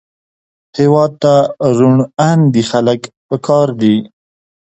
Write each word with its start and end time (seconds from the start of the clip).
هېواد 0.77 1.11
ته 1.21 1.33
روڼ 1.77 1.97
اندي 2.29 2.63
خلک 2.71 3.01
پکار 3.29 3.67
دي 3.81 3.95